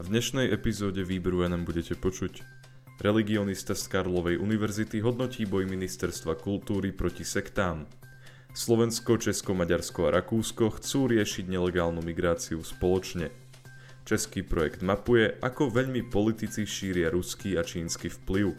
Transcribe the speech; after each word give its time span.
A 0.00 0.08
v 0.08 0.16
dnešnej 0.16 0.48
epizóde 0.48 1.04
výberu 1.04 1.44
NM 1.44 1.68
budete 1.68 1.92
počuť 1.92 2.40
Religionista 3.04 3.76
z 3.76 3.84
Karlovej 3.84 4.40
univerzity 4.40 5.04
hodnotí 5.04 5.44
boj 5.44 5.68
ministerstva 5.68 6.40
kultúry 6.40 6.88
proti 6.88 7.20
sektám. 7.20 7.84
Slovensko, 8.56 9.20
Česko, 9.20 9.52
Maďarsko 9.52 10.08
a 10.08 10.16
Rakúsko 10.16 10.80
chcú 10.80 11.12
riešiť 11.12 11.52
nelegálnu 11.52 12.00
migráciu 12.00 12.64
spoločne. 12.64 13.28
Český 14.08 14.40
projekt 14.40 14.80
mapuje, 14.80 15.36
ako 15.36 15.68
veľmi 15.68 16.08
politici 16.08 16.64
šíria 16.64 17.12
ruský 17.12 17.60
a 17.60 17.62
čínsky 17.62 18.08
vplyv. 18.08 18.56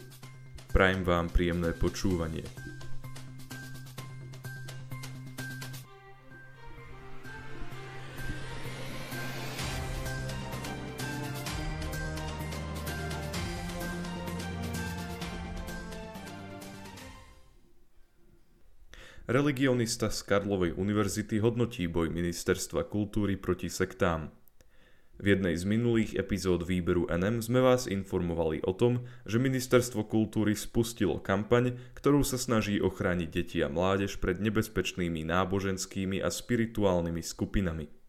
Prajem 0.70 1.02
vám 1.02 1.26
príjemné 1.26 1.74
počúvanie. 1.74 2.46
Religionista 19.30 20.10
z 20.10 20.26
Karlovej 20.26 20.74
univerzity 20.74 21.38
hodnotí 21.38 21.86
boj 21.86 22.10
Ministerstva 22.10 22.82
kultúry 22.90 23.38
proti 23.38 23.70
sektám. 23.70 24.34
V 25.22 25.38
jednej 25.38 25.54
z 25.54 25.62
minulých 25.62 26.18
epizód 26.18 26.66
výberu 26.66 27.06
NM 27.06 27.38
sme 27.38 27.62
vás 27.62 27.86
informovali 27.86 28.66
o 28.66 28.74
tom, 28.74 29.06
že 29.22 29.38
Ministerstvo 29.38 30.10
kultúry 30.10 30.58
spustilo 30.58 31.22
kampaň, 31.22 31.78
ktorú 31.94 32.26
sa 32.26 32.34
snaží 32.34 32.82
ochrániť 32.82 33.28
deti 33.30 33.62
a 33.62 33.70
mládež 33.70 34.18
pred 34.18 34.42
nebezpečnými 34.42 35.22
náboženskými 35.22 36.18
a 36.18 36.26
spirituálnymi 36.26 37.22
skupinami. 37.22 38.01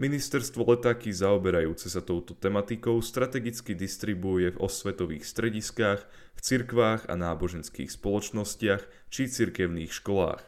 Ministerstvo 0.00 0.64
letáky 0.64 1.12
zaoberajúce 1.12 1.92
sa 1.92 2.00
touto 2.00 2.32
tematikou 2.32 3.04
strategicky 3.04 3.76
distribuuje 3.76 4.56
v 4.56 4.60
osvetových 4.64 5.28
strediskách, 5.28 6.00
v 6.08 6.40
cirkvách 6.40 7.04
a 7.04 7.20
náboženských 7.20 7.92
spoločnostiach 7.92 8.80
či 9.12 9.28
cirkevných 9.28 9.92
školách. 9.92 10.40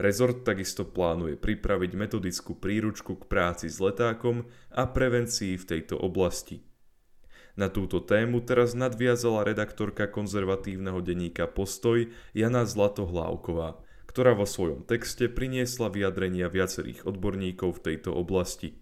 Rezort 0.00 0.40
takisto 0.40 0.88
plánuje 0.88 1.36
pripraviť 1.36 1.92
metodickú 2.00 2.56
príručku 2.56 3.20
k 3.20 3.28
práci 3.28 3.68
s 3.68 3.76
letákom 3.76 4.48
a 4.72 4.88
prevencii 4.88 5.60
v 5.60 5.68
tejto 5.68 6.00
oblasti. 6.00 6.64
Na 7.60 7.68
túto 7.68 8.00
tému 8.00 8.40
teraz 8.40 8.72
nadviazala 8.72 9.44
redaktorka 9.44 10.08
konzervatívneho 10.08 11.04
denníka 11.04 11.44
Postoj 11.44 12.08
Jana 12.32 12.64
Zlatohlávková– 12.64 13.84
ktorá 14.08 14.32
vo 14.32 14.48
svojom 14.48 14.88
texte 14.88 15.28
priniesla 15.28 15.92
vyjadrenia 15.92 16.48
viacerých 16.48 17.04
odborníkov 17.04 17.78
v 17.78 17.82
tejto 17.92 18.16
oblasti. 18.16 18.80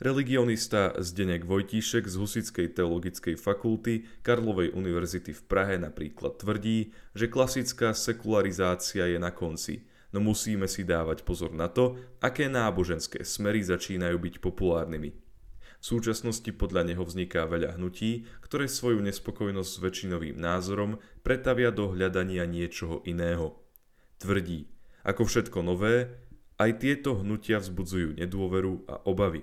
Religionista 0.00 0.96
Zdenek 0.96 1.44
Vojtíšek 1.44 2.08
z 2.08 2.16
Husickej 2.16 2.72
teologickej 2.72 3.36
fakulty 3.36 4.08
Karlovej 4.24 4.72
univerzity 4.72 5.36
v 5.36 5.42
Prahe 5.44 5.76
napríklad 5.76 6.40
tvrdí, 6.40 6.96
že 7.12 7.28
klasická 7.28 7.92
sekularizácia 7.92 9.04
je 9.04 9.20
na 9.20 9.28
konci, 9.28 9.84
no 10.16 10.24
musíme 10.24 10.64
si 10.72 10.88
dávať 10.88 11.20
pozor 11.20 11.52
na 11.52 11.68
to, 11.68 12.00
aké 12.24 12.48
náboženské 12.48 13.28
smery 13.28 13.60
začínajú 13.60 14.16
byť 14.16 14.34
populárnymi. 14.40 15.12
V 15.80 15.84
súčasnosti 15.84 16.48
podľa 16.48 16.92
neho 16.92 17.04
vzniká 17.04 17.44
veľa 17.44 17.76
hnutí, 17.76 18.24
ktoré 18.40 18.72
svoju 18.72 19.04
nespokojnosť 19.04 19.68
s 19.68 19.82
väčšinovým 19.84 20.36
názorom 20.40 20.96
pretavia 21.20 21.68
do 21.68 21.92
hľadania 21.92 22.48
niečoho 22.48 23.04
iného. 23.04 23.59
Tvrdí, 24.20 24.68
ako 25.00 25.24
všetko 25.24 25.64
nové, 25.64 26.12
aj 26.60 26.84
tieto 26.84 27.16
hnutia 27.16 27.56
vzbudzujú 27.56 28.20
nedôveru 28.20 28.84
a 28.84 29.00
obavy. 29.08 29.40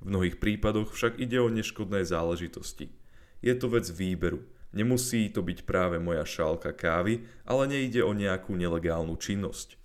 V 0.00 0.08
mnohých 0.08 0.40
prípadoch 0.40 0.96
však 0.96 1.20
ide 1.20 1.44
o 1.44 1.52
neškodné 1.52 2.08
záležitosti. 2.08 2.88
Je 3.44 3.52
to 3.52 3.68
vec 3.68 3.84
výberu. 3.92 4.40
Nemusí 4.72 5.28
to 5.28 5.44
byť 5.44 5.68
práve 5.68 6.00
moja 6.00 6.24
šálka 6.24 6.72
kávy, 6.72 7.28
ale 7.44 7.68
nejde 7.68 8.00
o 8.00 8.16
nejakú 8.16 8.56
nelegálnu 8.56 9.12
činnosť. 9.20 9.76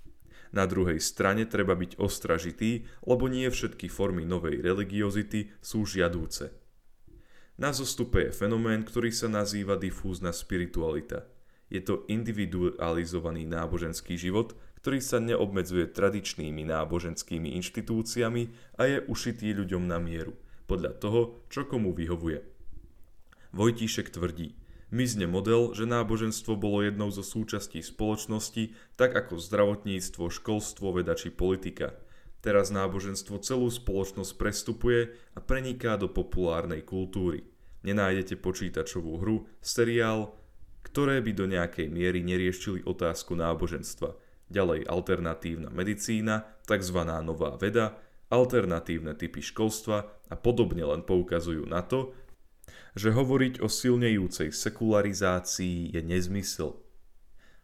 Na 0.56 0.64
druhej 0.64 1.04
strane 1.04 1.44
treba 1.44 1.76
byť 1.76 2.00
ostražitý, 2.00 2.88
lebo 3.04 3.28
nie 3.28 3.46
všetky 3.52 3.92
formy 3.92 4.24
novej 4.24 4.64
religiozity 4.64 5.52
sú 5.60 5.84
žiadúce. 5.84 6.56
Na 7.60 7.76
zostupe 7.76 8.24
je 8.24 8.32
fenomén, 8.32 8.88
ktorý 8.88 9.12
sa 9.12 9.28
nazýva 9.28 9.76
difúzna 9.76 10.32
spiritualita– 10.32 11.28
je 11.70 11.82
to 11.86 12.06
individualizovaný 12.10 13.46
náboženský 13.46 14.18
život, 14.18 14.58
ktorý 14.82 15.00
sa 15.00 15.22
neobmedzuje 15.22 15.92
tradičnými 15.94 16.66
náboženskými 16.66 17.54
inštitúciami 17.62 18.76
a 18.80 18.82
je 18.90 18.98
ušitý 19.06 19.54
ľuďom 19.54 19.86
na 19.86 20.02
mieru, 20.02 20.34
podľa 20.66 20.98
toho, 20.98 21.22
čo 21.52 21.70
komu 21.70 21.94
vyhovuje. 21.94 22.42
Vojtíšek 23.54 24.14
tvrdí, 24.14 24.56
mizne 24.90 25.28
model, 25.28 25.76
že 25.76 25.90
náboženstvo 25.90 26.56
bolo 26.56 26.86
jednou 26.86 27.12
zo 27.12 27.22
súčastí 27.22 27.84
spoločnosti, 27.84 28.74
tak 28.96 29.14
ako 29.14 29.42
zdravotníctvo, 29.42 30.32
školstvo, 30.32 30.96
veda 30.96 31.14
či 31.14 31.34
politika. 31.34 31.98
Teraz 32.40 32.72
náboženstvo 32.72 33.44
celú 33.44 33.68
spoločnosť 33.68 34.32
prestupuje 34.40 35.12
a 35.36 35.40
preniká 35.44 36.00
do 36.00 36.08
populárnej 36.08 36.88
kultúry. 36.88 37.44
Nenájdete 37.84 38.40
počítačovú 38.40 39.20
hru, 39.20 39.44
seriál, 39.60 40.39
ktoré 41.00 41.24
by 41.24 41.32
do 41.32 41.48
nejakej 41.48 41.88
miery 41.88 42.20
neriešili 42.28 42.84
otázku 42.84 43.32
náboženstva. 43.32 44.20
Ďalej 44.52 44.84
alternatívna 44.84 45.72
medicína, 45.72 46.44
tzv. 46.68 47.00
nová 47.24 47.56
veda, 47.56 47.96
alternatívne 48.28 49.16
typy 49.16 49.40
školstva 49.40 50.12
a 50.28 50.36
podobne 50.36 50.84
len 50.84 51.08
poukazujú 51.08 51.64
na 51.72 51.88
to, 51.88 52.12
že 53.00 53.16
hovoriť 53.16 53.64
o 53.64 53.72
silnejúcej 53.72 54.52
sekularizácii 54.52 55.96
je 55.96 56.04
nezmysel. 56.04 56.76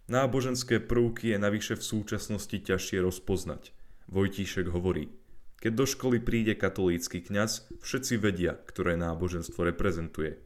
Náboženské 0.07 0.79
prvky 0.79 1.35
je 1.35 1.38
navyše 1.44 1.75
v 1.75 1.84
súčasnosti 1.84 2.56
ťažšie 2.56 3.03
rozpoznať. 3.03 3.75
Vojtíšek 4.16 4.72
hovorí, 4.72 5.12
keď 5.59 5.72
do 5.75 5.84
školy 5.84 6.24
príde 6.24 6.56
katolícky 6.56 7.19
kňaz, 7.19 7.68
všetci 7.84 8.16
vedia, 8.16 8.56
ktoré 8.63 8.95
náboženstvo 8.95 9.59
reprezentuje. 9.68 10.40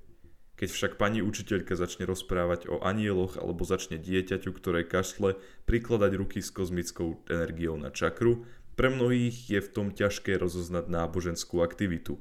Keď 0.60 0.70
však 0.76 0.94
pani 1.00 1.24
učiteľka 1.24 1.80
začne 1.80 2.04
rozprávať 2.04 2.68
o 2.68 2.84
anieloch 2.84 3.40
alebo 3.40 3.64
začne 3.64 3.96
dieťaťu, 3.96 4.52
ktoré 4.52 4.84
kašle, 4.84 5.40
prikladať 5.64 6.12
ruky 6.20 6.44
s 6.44 6.52
kozmickou 6.52 7.24
energiou 7.32 7.80
na 7.80 7.96
čakru, 7.96 8.44
pre 8.76 8.92
mnohých 8.92 9.48
je 9.48 9.60
v 9.64 9.72
tom 9.72 9.88
ťažké 9.96 10.36
rozoznať 10.36 10.92
náboženskú 10.92 11.64
aktivitu. 11.64 12.20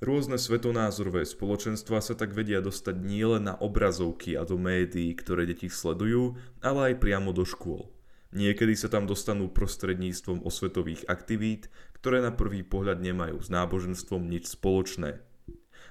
Rôzne 0.00 0.40
svetonázorové 0.40 1.28
spoločenstva 1.28 2.00
sa 2.00 2.16
tak 2.16 2.32
vedia 2.32 2.64
dostať 2.64 2.96
nielen 2.96 3.52
na 3.52 3.54
obrazovky 3.60 4.40
a 4.40 4.48
do 4.48 4.56
médií, 4.56 5.12
ktoré 5.12 5.44
deti 5.44 5.68
sledujú, 5.68 6.40
ale 6.64 6.92
aj 6.92 7.00
priamo 7.04 7.36
do 7.36 7.44
škôl. 7.44 7.92
Niekedy 8.32 8.72
sa 8.72 8.88
tam 8.88 9.04
dostanú 9.04 9.52
prostredníctvom 9.52 10.48
osvetových 10.48 11.04
aktivít, 11.12 11.68
ktoré 12.00 12.24
na 12.24 12.32
prvý 12.32 12.64
pohľad 12.64 13.04
nemajú 13.04 13.36
s 13.38 13.52
náboženstvom 13.52 14.32
nič 14.32 14.48
spoločné. 14.48 15.33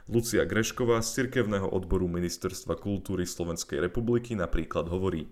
Lucia 0.03 0.43
Grešková 0.43 0.99
z 0.99 1.23
cirkevného 1.23 1.71
odboru 1.71 2.11
Ministerstva 2.11 2.75
kultúry 2.75 3.23
Slovenskej 3.23 3.79
republiky 3.79 4.35
napríklad 4.35 4.91
hovorí. 4.91 5.31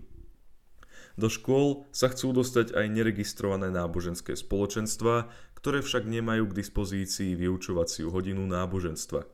Do 1.20 1.28
škôl 1.28 1.84
sa 1.92 2.08
chcú 2.08 2.32
dostať 2.32 2.72
aj 2.72 2.88
neregistrované 2.88 3.68
náboženské 3.68 4.32
spoločenstva, 4.32 5.28
ktoré 5.60 5.84
však 5.84 6.08
nemajú 6.08 6.48
k 6.48 6.56
dispozícii 6.64 7.36
vyučovaciu 7.36 8.08
hodinu 8.08 8.48
náboženstva. 8.48 9.28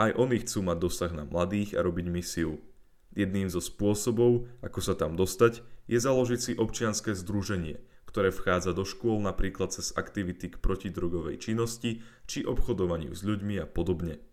Aj 0.00 0.10
oni 0.16 0.40
chcú 0.40 0.64
mať 0.64 0.78
dosah 0.80 1.12
na 1.12 1.28
mladých 1.28 1.76
a 1.76 1.84
robiť 1.84 2.08
misiu. 2.08 2.56
Jedným 3.12 3.52
zo 3.52 3.60
spôsobov, 3.60 4.48
ako 4.64 4.80
sa 4.80 4.96
tam 4.96 5.20
dostať, 5.20 5.60
je 5.84 6.00
založiť 6.00 6.40
si 6.40 6.52
občianske 6.56 7.12
združenie, 7.12 7.76
ktoré 8.08 8.32
vchádza 8.32 8.72
do 8.72 8.88
škôl 8.88 9.20
napríklad 9.20 9.76
cez 9.76 9.92
aktivity 9.92 10.48
k 10.48 10.56
protidrogovej 10.64 11.44
činnosti 11.44 12.00
či 12.24 12.48
obchodovaniu 12.48 13.12
s 13.12 13.20
ľuďmi 13.20 13.60
a 13.60 13.68
podobne. 13.68 14.31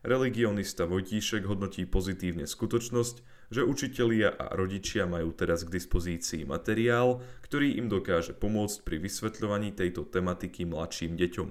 Religionista 0.00 0.88
Vojtíšek 0.88 1.44
hodnotí 1.44 1.84
pozitívne 1.84 2.48
skutočnosť, 2.48 3.16
že 3.52 3.68
učitelia 3.68 4.32
a 4.32 4.56
rodičia 4.56 5.04
majú 5.04 5.36
teraz 5.36 5.60
k 5.68 5.76
dispozícii 5.76 6.48
materiál, 6.48 7.20
ktorý 7.44 7.76
im 7.76 7.92
dokáže 7.92 8.32
pomôcť 8.32 8.80
pri 8.80 8.96
vysvetľovaní 8.96 9.76
tejto 9.76 10.08
tematiky 10.08 10.64
mladším 10.64 11.20
deťom. 11.20 11.48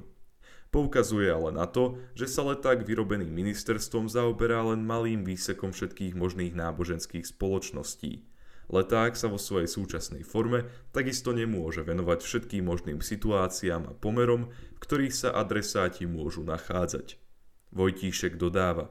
Poukazuje 0.74 1.30
ale 1.30 1.54
na 1.54 1.70
to, 1.70 2.02
že 2.18 2.26
sa 2.26 2.42
leták 2.42 2.90
vyrobený 2.90 3.30
ministerstvom 3.30 4.10
zaoberá 4.10 4.66
len 4.66 4.82
malým 4.82 5.22
výsekom 5.22 5.70
všetkých 5.70 6.18
možných 6.18 6.58
náboženských 6.58 7.30
spoločností. 7.30 8.26
Leták 8.70 9.14
sa 9.14 9.30
vo 9.30 9.38
svojej 9.38 9.70
súčasnej 9.70 10.26
forme 10.26 10.66
takisto 10.90 11.34
nemôže 11.38 11.86
venovať 11.86 12.22
všetkým 12.22 12.66
možným 12.66 13.02
situáciám 13.02 13.94
a 13.94 13.98
pomerom, 13.98 14.50
v 14.50 14.80
ktorých 14.82 15.14
sa 15.14 15.30
adresáti 15.38 16.10
môžu 16.10 16.42
nachádzať. 16.46 17.29
Vojtíšek 17.70 18.36
dodáva. 18.36 18.90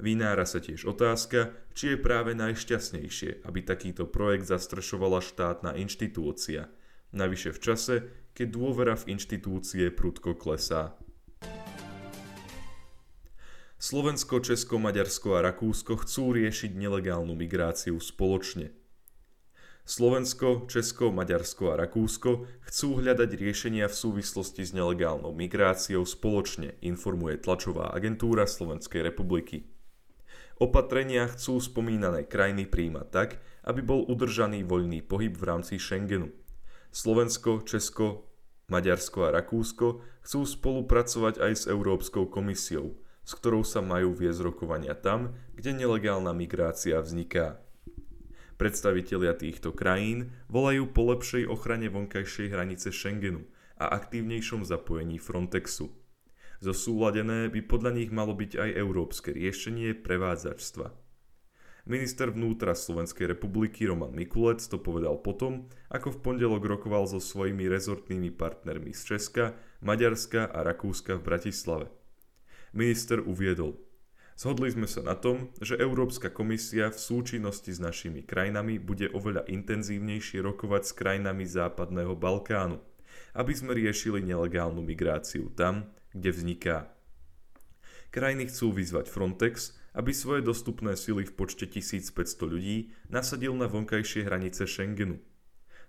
Vynára 0.00 0.42
sa 0.42 0.58
tiež 0.58 0.90
otázka, 0.90 1.54
či 1.76 1.94
je 1.94 2.02
práve 2.02 2.34
najšťastnejšie, 2.34 3.46
aby 3.46 3.62
takýto 3.62 4.10
projekt 4.10 4.50
zastrešovala 4.50 5.22
štátna 5.22 5.78
inštitúcia. 5.78 6.66
Navyše 7.14 7.54
v 7.54 7.62
čase, 7.62 7.94
keď 8.34 8.46
dôvera 8.50 8.98
v 8.98 9.14
inštitúcie 9.14 9.94
prudko 9.94 10.34
klesá. 10.34 10.98
Slovensko, 13.78 14.40
Česko, 14.40 14.80
Maďarsko 14.80 15.38
a 15.38 15.44
Rakúsko 15.44 16.00
chcú 16.02 16.34
riešiť 16.34 16.74
nelegálnu 16.74 17.36
migráciu 17.36 18.00
spoločne. 18.00 18.72
Slovensko, 19.84 20.64
Česko, 20.64 21.12
Maďarsko 21.12 21.76
a 21.76 21.78
Rakúsko 21.78 22.48
chcú 22.64 22.88
hľadať 23.04 23.36
riešenia 23.36 23.84
v 23.84 23.92
súvislosti 23.92 24.64
s 24.64 24.72
nelegálnou 24.72 25.36
migráciou 25.36 26.08
spoločne, 26.08 26.80
informuje 26.80 27.36
tlačová 27.36 27.92
agentúra 27.92 28.48
Slovenskej 28.48 29.04
republiky. 29.04 29.68
Opatrenia 30.56 31.28
chcú 31.28 31.60
spomínané 31.60 32.24
krajiny 32.24 32.64
príjmať 32.64 33.06
tak, 33.12 33.44
aby 33.68 33.84
bol 33.84 34.08
udržaný 34.08 34.64
voľný 34.64 35.04
pohyb 35.04 35.36
v 35.36 35.44
rámci 35.44 35.76
Schengenu. 35.76 36.32
Slovensko, 36.88 37.60
Česko, 37.68 38.24
Maďarsko 38.72 39.28
a 39.28 39.36
Rakúsko 39.36 40.00
chcú 40.24 40.40
spolupracovať 40.48 41.44
aj 41.44 41.52
s 41.52 41.64
Európskou 41.68 42.24
komisiou– 42.32 42.96
s 43.24 43.32
ktorou 43.32 43.64
sa 43.64 43.80
majú 43.80 44.12
viesť 44.12 44.44
rokovania 44.44 44.92
tam, 44.92 45.32
kde 45.56 45.72
nelegálna 45.72 46.36
migrácia 46.36 47.00
vzniká. 47.00 47.63
Predstavitelia 48.54 49.34
týchto 49.34 49.74
krajín 49.74 50.30
volajú 50.46 50.90
po 50.94 51.10
lepšej 51.10 51.50
ochrane 51.50 51.90
vonkajšej 51.90 52.54
hranice 52.54 52.94
Schengenu 52.94 53.42
a 53.74 53.90
aktívnejšom 53.98 54.62
zapojení 54.62 55.18
Frontexu. 55.18 55.90
Zosúladené 56.62 57.50
by 57.50 57.60
podľa 57.66 57.90
nich 57.98 58.10
malo 58.14 58.32
byť 58.32 58.56
aj 58.56 58.70
európske 58.78 59.34
riešenie 59.34 59.98
prevádzačstva. 59.98 60.94
Minister 61.84 62.32
vnútra 62.32 62.72
Slovenskej 62.72 63.36
republiky 63.36 63.84
Roman 63.84 64.16
Mikulec 64.16 64.64
to 64.64 64.80
povedal 64.80 65.20
potom, 65.20 65.68
ako 65.92 66.16
v 66.16 66.22
pondelok 66.24 66.64
rokoval 66.64 67.04
so 67.04 67.20
svojimi 67.20 67.68
rezortnými 67.68 68.32
partnermi 68.32 68.96
z 68.96 69.00
Česka, 69.14 69.52
Maďarska 69.84 70.48
a 70.48 70.64
Rakúska 70.64 71.20
v 71.20 71.26
Bratislave 71.28 71.86
minister 72.74 73.22
uviedol. 73.22 73.78
Zhodli 74.34 74.66
sme 74.66 74.90
sa 74.90 74.98
na 74.98 75.14
tom, 75.14 75.54
že 75.62 75.78
Európska 75.78 76.26
komisia 76.26 76.90
v 76.90 76.98
súčinnosti 76.98 77.70
s 77.70 77.78
našimi 77.78 78.26
krajinami 78.26 78.82
bude 78.82 79.06
oveľa 79.14 79.46
intenzívnejšie 79.46 80.42
rokovať 80.42 80.82
s 80.90 80.92
krajinami 80.98 81.46
Západného 81.46 82.18
Balkánu, 82.18 82.82
aby 83.38 83.52
sme 83.54 83.78
riešili 83.78 84.26
nelegálnu 84.26 84.82
migráciu 84.82 85.54
tam, 85.54 85.86
kde 86.10 86.34
vzniká. 86.34 86.76
Krajiny 88.10 88.50
chcú 88.50 88.74
vyzvať 88.74 89.06
Frontex, 89.06 89.78
aby 89.94 90.10
svoje 90.10 90.42
dostupné 90.42 90.98
sily 90.98 91.22
v 91.30 91.34
počte 91.38 91.70
1500 91.70 92.18
ľudí 92.42 92.90
nasadil 93.06 93.54
na 93.54 93.70
vonkajšie 93.70 94.26
hranice 94.26 94.66
Schengenu. 94.66 95.22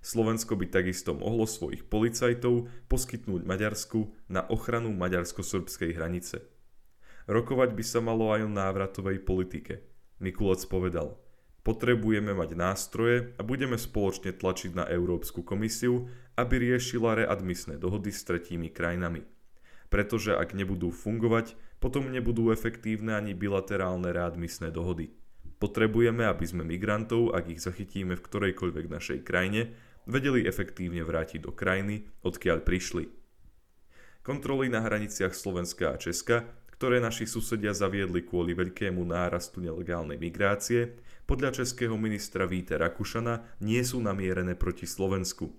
Slovensko 0.06 0.54
by 0.54 0.70
takisto 0.70 1.18
mohlo 1.18 1.50
svojich 1.50 1.90
policajtov 1.90 2.70
poskytnúť 2.86 3.42
Maďarsku 3.42 4.14
na 4.30 4.46
ochranu 4.46 4.94
maďarsko-srbskej 4.94 5.98
hranice. 5.98 6.55
Rokovať 7.26 7.74
by 7.74 7.84
sa 7.84 8.00
malo 8.06 8.30
aj 8.30 8.46
o 8.46 8.52
návratovej 8.52 9.18
politike. 9.26 9.82
Mikulec 10.22 10.62
povedal, 10.70 11.18
potrebujeme 11.66 12.38
mať 12.38 12.54
nástroje 12.54 13.34
a 13.36 13.42
budeme 13.42 13.82
spoločne 13.82 14.30
tlačiť 14.30 14.78
na 14.78 14.86
Európsku 14.86 15.42
komisiu, 15.42 16.06
aby 16.38 16.62
riešila 16.62 17.26
readmisné 17.26 17.82
dohody 17.82 18.14
s 18.14 18.22
tretími 18.22 18.70
krajinami. 18.70 19.26
Pretože 19.90 20.38
ak 20.38 20.54
nebudú 20.54 20.94
fungovať, 20.94 21.58
potom 21.82 22.14
nebudú 22.14 22.54
efektívne 22.54 23.18
ani 23.18 23.34
bilaterálne 23.34 24.14
readmisné 24.14 24.70
dohody. 24.70 25.14
Potrebujeme, 25.58 26.30
aby 26.30 26.46
sme 26.46 26.62
migrantov, 26.62 27.34
ak 27.34 27.58
ich 27.58 27.62
zachytíme 27.64 28.14
v 28.14 28.26
ktorejkoľvek 28.26 28.86
našej 28.86 29.20
krajine, 29.26 29.74
vedeli 30.06 30.46
efektívne 30.46 31.02
vrátiť 31.02 31.42
do 31.42 31.50
krajiny, 31.50 32.06
odkiaľ 32.22 32.62
prišli. 32.62 33.10
Kontroly 34.26 34.74
na 34.74 34.82
hraniciach 34.82 35.38
Slovenska 35.38 35.94
a 35.94 36.02
Česka 36.02 36.50
ktoré 36.76 37.00
naši 37.00 37.24
susedia 37.24 37.72
zaviedli 37.72 38.28
kvôli 38.28 38.52
veľkému 38.52 39.00
nárastu 39.08 39.64
nelegálnej 39.64 40.20
migrácie, 40.20 41.00
podľa 41.26 41.64
českého 41.64 41.98
ministra 41.98 42.46
Víta 42.46 42.78
Rakušana 42.78 43.64
nie 43.64 43.82
sú 43.82 44.04
namierené 44.04 44.54
proti 44.54 44.86
Slovensku. 44.86 45.50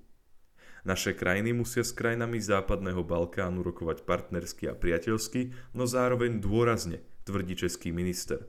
Naše 0.86 1.18
krajiny 1.18 1.50
musia 1.50 1.82
s 1.82 1.90
krajinami 1.90 2.38
západného 2.38 3.02
Balkánu 3.02 3.66
rokovať 3.66 4.06
partnersky 4.06 4.70
a 4.70 4.78
priateľsky, 4.78 5.50
no 5.74 5.82
zároveň 5.82 6.38
dôrazne, 6.38 7.02
tvrdí 7.26 7.58
český 7.58 7.90
minister. 7.90 8.46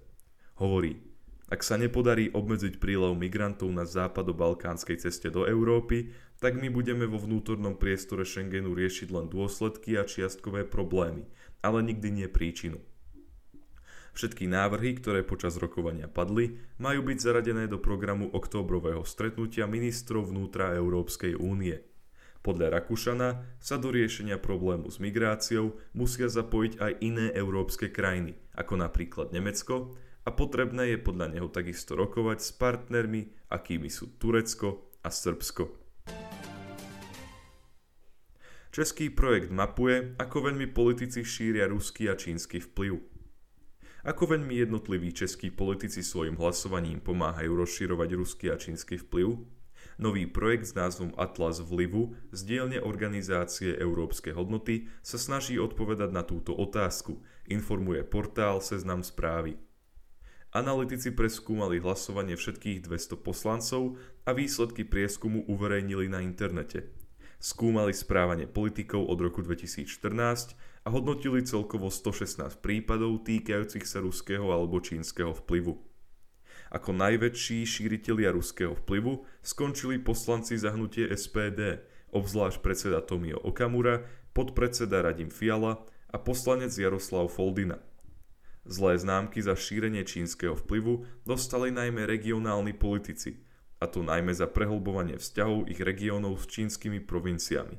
Hovorí, 0.61 1.01
ak 1.49 1.65
sa 1.65 1.79
nepodarí 1.81 2.29
obmedziť 2.29 2.77
prílev 2.77 3.17
migrantov 3.17 3.71
na 3.73 3.87
západo-balkánskej 3.87 5.01
ceste 5.01 5.31
do 5.31 5.49
Európy, 5.49 6.13
tak 6.37 6.59
my 6.59 6.69
budeme 6.69 7.09
vo 7.09 7.17
vnútornom 7.17 7.73
priestore 7.79 8.21
Schengenu 8.27 8.77
riešiť 8.77 9.09
len 9.09 9.25
dôsledky 9.31 9.97
a 9.97 10.05
čiastkové 10.05 10.67
problémy, 10.67 11.25
ale 11.61 11.85
nikdy 11.85 12.09
nie 12.11 12.27
príčinu. 12.27 12.81
Všetky 14.17 14.49
návrhy, 14.49 14.97
ktoré 14.97 15.21
počas 15.21 15.61
rokovania 15.61 16.09
padli, 16.09 16.57
majú 16.81 17.05
byť 17.05 17.17
zaradené 17.21 17.69
do 17.69 17.77
programu 17.77 18.33
októbrového 18.33 19.05
stretnutia 19.05 19.69
ministrov 19.69 20.33
vnútra 20.33 20.73
Európskej 20.73 21.37
únie. 21.37 21.85
Podľa 22.41 22.81
Rakúšana 22.81 23.45
sa 23.61 23.77
do 23.77 23.93
riešenia 23.93 24.41
problému 24.41 24.89
s 24.89 24.97
migráciou 24.97 25.77
musia 25.93 26.33
zapojiť 26.33 26.81
aj 26.81 26.91
iné 27.05 27.29
európske 27.29 27.93
krajiny, 27.93 28.33
ako 28.57 28.81
napríklad 28.81 29.29
Nemecko, 29.29 29.93
a 30.25 30.33
potrebné 30.33 30.91
je 30.91 30.99
podľa 30.99 31.37
neho 31.37 31.47
takisto 31.53 31.93
rokovať 31.93 32.41
s 32.41 32.49
partnermi, 32.57 33.53
akými 33.53 33.87
sú 33.87 34.17
Turecko 34.19 34.91
a 35.05 35.13
Srbsko. 35.13 35.86
Český 38.77 39.09
projekt 39.09 39.49
mapuje, 39.49 40.13
ako 40.21 40.53
veľmi 40.53 40.69
politici 40.69 41.25
šíria 41.25 41.65
ruský 41.65 42.13
a 42.13 42.15
čínsky 42.15 42.61
vplyv. 42.61 43.01
Ako 44.05 44.37
veľmi 44.37 44.53
jednotliví 44.53 45.17
českí 45.17 45.49
politici 45.49 46.05
svojim 46.05 46.37
hlasovaním 46.37 47.01
pomáhajú 47.01 47.57
rozširovať 47.57 48.09
ruský 48.13 48.53
a 48.53 48.57
čínsky 48.61 49.01
vplyv, 49.01 49.33
Nový 49.97 50.29
projekt 50.29 50.69
s 50.69 50.77
názvom 50.77 51.09
Atlas 51.17 51.57
vlivu 51.57 52.13
z 52.29 52.45
dielne 52.45 52.77
organizácie 52.77 53.73
Európske 53.73 54.29
hodnoty 54.29 54.85
sa 55.01 55.17
snaží 55.17 55.57
odpovedať 55.57 56.13
na 56.13 56.21
túto 56.21 56.53
otázku, 56.53 57.17
informuje 57.49 58.05
portál 58.05 58.61
Seznam 58.61 59.01
správy. 59.01 59.57
Analytici 60.53 61.17
preskúmali 61.17 61.81
hlasovanie 61.81 62.37
všetkých 62.37 62.85
200 62.85 63.25
poslancov 63.25 63.97
a 64.21 64.37
výsledky 64.37 64.85
prieskumu 64.85 65.49
uverejnili 65.49 66.13
na 66.13 66.21
internete– 66.21 66.85
skúmali 67.37 67.93
správanie 67.93 68.49
politikov 68.49 69.05
od 69.05 69.21
roku 69.21 69.45
2014 69.45 70.57
a 70.85 70.87
hodnotili 70.89 71.45
celkovo 71.45 71.93
116 71.93 72.57
prípadov 72.65 73.21
týkajúcich 73.25 73.85
sa 73.85 74.01
ruského 74.01 74.49
alebo 74.49 74.81
čínskeho 74.81 75.37
vplyvu. 75.45 75.77
Ako 76.67 76.91
najväčší 76.91 77.63
šíritelia 77.63 78.33
ruského 78.33 78.75
vplyvu 78.83 79.23
skončili 79.39 80.01
poslanci 80.03 80.59
zahnutie 80.59 81.07
SPD, 81.15 81.79
obzvlášť 82.11 82.59
predseda 82.59 82.99
Tomio 82.99 83.39
Okamura, 83.39 84.03
podpredseda 84.35 84.99
Radim 85.05 85.31
Fiala 85.31 85.79
a 86.11 86.17
poslanec 86.19 86.75
Jaroslav 86.75 87.31
Foldina. 87.31 87.79
Zlé 88.67 88.99
známky 88.99 89.39
za 89.39 89.55
šírenie 89.55 90.03
čínskeho 90.03 90.59
vplyvu 90.59 91.07
dostali 91.23 91.71
najmä 91.71 92.03
regionálni 92.03 92.75
politici– 92.75 93.39
a 93.77 93.85
to 93.85 94.01
najmä 94.01 94.33
za 94.33 94.49
prehlbovanie 94.49 95.21
vzťahov 95.21 95.69
ich 95.69 95.77
regiónov 95.77 96.41
s 96.41 96.49
čínskymi 96.49 97.05
provinciami. 97.05 97.77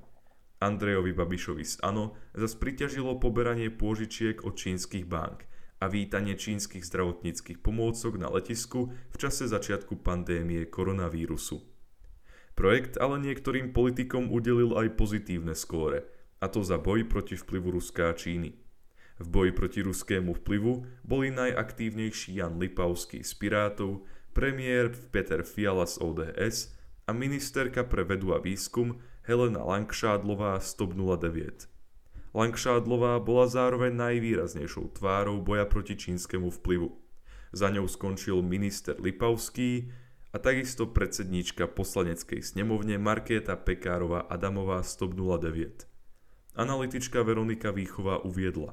Andrejovi 0.58 1.14
Babišovi 1.14 1.62
z 1.62 1.78
ANO 1.86 2.18
zas 2.34 2.58
priťažilo 2.58 3.22
poberanie 3.22 3.70
pôžičiek 3.70 4.42
od 4.42 4.58
čínskych 4.58 5.06
bank 5.06 5.46
a 5.78 5.86
vítanie 5.86 6.34
čínskych 6.34 6.82
zdravotníckých 6.82 7.62
pomôcok 7.62 8.18
na 8.18 8.26
letisku 8.26 8.90
v 8.90 9.16
čase 9.16 9.46
začiatku 9.46 10.02
pandémie 10.02 10.66
koronavírusu. 10.66 11.62
Projekt 12.58 12.98
ale 12.98 13.22
niektorým 13.22 13.70
politikom 13.70 14.34
udelil 14.34 14.74
aj 14.74 14.98
pozitívne 14.98 15.54
skóre, 15.54 16.10
a 16.42 16.50
to 16.50 16.66
za 16.66 16.74
boj 16.74 17.06
proti 17.06 17.38
vplyvu 17.38 17.78
Ruska 17.78 18.10
a 18.10 18.18
Číny. 18.18 18.58
V 19.18 19.26
boji 19.26 19.50
proti 19.54 19.82
ruskému 19.82 20.34
vplyvu 20.42 20.86
boli 21.02 21.34
najaktívnejší 21.34 22.38
Jan 22.38 22.58
Lipavský 22.58 23.26
z 23.26 23.32
Pirátov, 23.34 24.06
premiér 24.38 24.94
Peter 25.10 25.42
Fiala 25.42 25.82
z 25.82 25.98
ODS 25.98 26.70
a 27.06 27.10
ministerka 27.10 27.82
pre 27.82 28.06
vedu 28.06 28.30
a 28.30 28.38
výskum 28.38 29.02
Helena 29.26 29.66
Langšádlová 29.66 30.62
z 30.62 30.78
TOP 30.78 30.94
09. 30.94 31.66
Langšádlová 32.38 33.18
bola 33.18 33.50
zároveň 33.50 33.98
najvýraznejšou 33.98 34.94
tvárou 34.94 35.42
boja 35.42 35.66
proti 35.66 35.98
čínskemu 35.98 36.54
vplyvu. 36.54 36.94
Za 37.50 37.66
ňou 37.74 37.90
skončil 37.90 38.38
minister 38.46 38.94
Lipavský 39.02 39.90
a 40.30 40.38
takisto 40.38 40.86
predsedníčka 40.86 41.66
poslaneckej 41.66 42.38
snemovne 42.38 42.94
Markéta 42.94 43.58
Pekárová 43.58 44.22
Adamová 44.30 44.86
z 44.86 45.02
TOP 45.02 45.18
09. 45.18 45.90
Analytička 46.54 47.26
Veronika 47.26 47.74
Výchová 47.74 48.22
uviedla. 48.22 48.70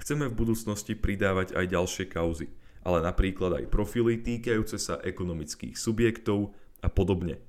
Chceme 0.00 0.32
v 0.32 0.38
budúcnosti 0.48 0.96
pridávať 0.96 1.52
aj 1.52 1.64
ďalšie 1.76 2.08
kauzy– 2.08 2.48
ale 2.86 3.02
napríklad 3.02 3.58
aj 3.58 3.66
profily 3.66 4.22
týkajúce 4.22 4.78
sa 4.78 5.02
ekonomických 5.02 5.74
subjektov 5.74 6.54
a 6.78 6.86
podobne. 6.86 7.42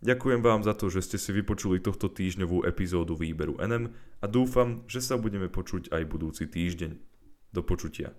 Ďakujem 0.00 0.40
vám 0.40 0.64
za 0.64 0.72
to, 0.72 0.88
že 0.88 1.04
ste 1.04 1.18
si 1.20 1.34
vypočuli 1.36 1.82
tohto 1.82 2.08
týždňovú 2.08 2.64
epizódu 2.64 3.12
výberu 3.12 3.60
NM 3.60 3.92
a 4.22 4.26
dúfam, 4.30 4.86
že 4.88 5.04
sa 5.04 5.20
budeme 5.20 5.52
počuť 5.52 5.92
aj 5.92 6.02
budúci 6.08 6.48
týždeň. 6.48 6.96
Do 7.52 7.60
počutia. 7.60 8.14